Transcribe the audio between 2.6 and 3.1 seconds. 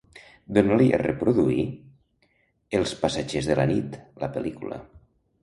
"Els